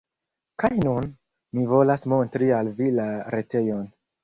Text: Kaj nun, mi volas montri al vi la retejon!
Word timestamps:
Kaj 0.63 0.71
nun, 0.85 1.09
mi 1.59 1.67
volas 1.73 2.07
montri 2.15 2.51
al 2.63 2.73
vi 2.83 2.91
la 2.99 3.09
retejon! 3.39 3.89